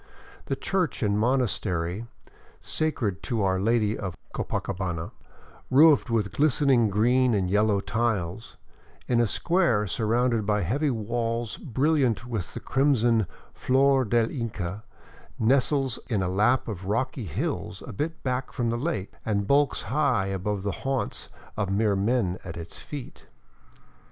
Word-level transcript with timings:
The 0.45 0.55
church 0.55 1.03
and 1.03 1.19
monastery 1.19 2.07
sacred 2.59 3.21
to 3.21 3.43
Our 3.43 3.59
Lady 3.59 3.95
of 3.95 4.15
Copacabana, 4.33 5.11
roofed 5.69 6.09
with 6.09 6.31
glistening 6.31 6.89
green 6.89 7.35
and 7.35 7.51
yellow 7.51 7.79
tiles, 7.79 8.57
in 9.07 9.19
a 9.19 9.27
square 9.27 9.85
surrounded 9.85 10.43
by 10.43 10.63
heavy 10.63 10.89
walls 10.89 11.57
brilliant 11.57 12.25
with 12.25 12.55
the 12.55 12.59
crimson 12.59 13.27
^or 13.67 14.09
del 14.09 14.31
Inca, 14.31 14.83
nestles 15.37 15.99
in 16.07 16.23
a 16.23 16.27
lap 16.29 16.67
of 16.67 16.85
rocky 16.85 17.25
hills 17.25 17.83
a 17.85 17.93
bit 17.93 18.23
back 18.23 18.51
from 18.51 18.71
the 18.71 18.79
lake 18.79 19.13
and 19.23 19.45
bulks 19.45 19.83
high 19.83 20.25
above 20.25 20.63
the 20.63 20.71
haunts 20.81 21.29
of 21.55 21.69
mere 21.69 21.95
men 21.95 22.39
at 22.43 22.57
its 22.57 22.79
feet. 22.79 23.27